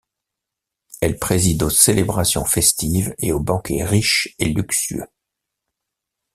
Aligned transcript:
Elle 0.99 1.19
préside 1.19 1.61
aux 1.61 1.69
célébrations 1.69 2.43
festives 2.45 3.13
et 3.19 3.31
aux 3.31 3.39
banquets 3.39 3.83
riches 3.83 4.33
et 4.39 4.45
luxueux. 4.45 5.05